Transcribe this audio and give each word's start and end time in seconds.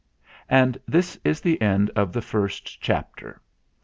And 0.49 0.79
this 0.87 1.15
is 1.23 1.41
the 1.41 1.61
end 1.61 1.91
of 1.91 2.11
the 2.11 2.23
first 2.23 2.81
chapter. 2.81 3.39